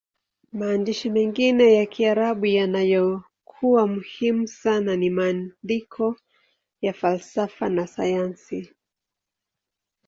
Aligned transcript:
Maandishi 0.53 1.09
mengine 1.09 1.73
ya 1.73 1.85
Kiarabu 1.85 2.45
yaliyokuwa 2.45 3.87
muhimu 3.87 4.47
sana 4.47 4.95
ni 4.95 5.09
maandiko 5.09 6.15
ya 6.81 6.93
falsafa 6.93 7.69
na 7.69 7.87
sayansi. 7.87 8.73